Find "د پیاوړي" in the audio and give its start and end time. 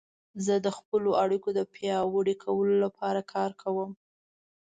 1.57-2.35